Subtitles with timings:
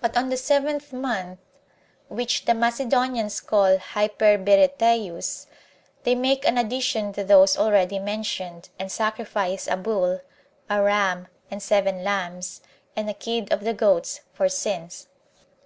[0.02, 1.38] But on the seventh month,
[2.08, 5.46] which the Macedonians call Hyperberetaeus,
[6.02, 10.20] they make an addition to those already mentioned, and sacrifice a bull,
[10.68, 12.60] a ram, and seven lambs,
[12.94, 15.08] and a kid of the goats, for sins.